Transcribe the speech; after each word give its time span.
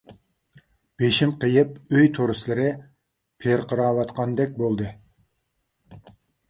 بېشىم 1.01 1.33
قېيىپ 1.43 1.75
ئۆي 1.97 2.09
تورۇسلىرى 2.17 2.65
پىرقىراۋاتقاندەك 3.45 4.61
بولدى. 4.65 4.93